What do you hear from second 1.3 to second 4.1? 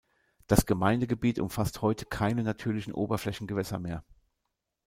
umfasst heute keine natürlichen Oberflächengewässer mehr.